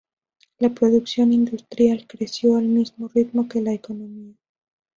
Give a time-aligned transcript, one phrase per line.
[0.57, 4.33] La producción industrial creció al mismo ritmo que la economía.